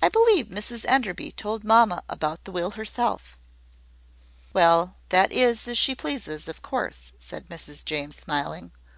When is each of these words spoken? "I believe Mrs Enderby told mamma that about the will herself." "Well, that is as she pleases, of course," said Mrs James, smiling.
"I 0.00 0.08
believe 0.08 0.46
Mrs 0.46 0.86
Enderby 0.88 1.30
told 1.30 1.62
mamma 1.62 1.96
that 1.96 2.04
about 2.14 2.44
the 2.44 2.50
will 2.52 2.70
herself." 2.70 3.36
"Well, 4.54 4.96
that 5.10 5.30
is 5.30 5.68
as 5.68 5.76
she 5.76 5.94
pleases, 5.94 6.48
of 6.48 6.62
course," 6.62 7.12
said 7.18 7.50
Mrs 7.50 7.84
James, 7.84 8.16
smiling. 8.16 8.72